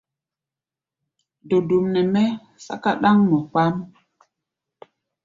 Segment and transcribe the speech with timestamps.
[1.47, 2.27] Dodom nɛ mɛ́
[2.65, 3.75] sɛ́ká ɗáŋmɔ kpaáʼm.